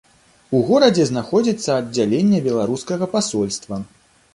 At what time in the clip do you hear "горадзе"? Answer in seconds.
0.69-1.05